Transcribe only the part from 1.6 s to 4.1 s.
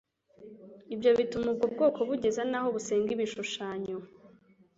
bwoko bugeza naho busenga ibishushanyo.